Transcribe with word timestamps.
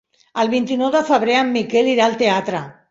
El 0.43 0.49
vint-i-nou 0.53 0.91
de 0.97 1.03
febrer 1.11 1.37
en 1.43 1.55
Miquel 1.59 1.95
irà 1.95 2.11
al 2.11 2.21
teatre. 2.25 2.69